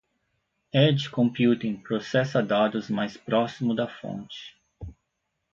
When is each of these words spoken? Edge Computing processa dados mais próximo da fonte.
Edge 0.73 1.11
Computing 1.11 1.75
processa 1.83 2.41
dados 2.41 2.89
mais 2.89 3.15
próximo 3.17 3.75
da 3.75 3.87
fonte. 3.87 4.57